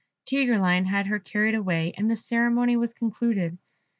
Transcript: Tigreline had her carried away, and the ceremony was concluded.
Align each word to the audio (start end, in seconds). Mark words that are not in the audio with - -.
Tigreline 0.25 0.85
had 0.87 1.05
her 1.05 1.19
carried 1.19 1.53
away, 1.53 1.93
and 1.95 2.09
the 2.09 2.15
ceremony 2.15 2.75
was 2.75 2.91
concluded. 2.91 3.59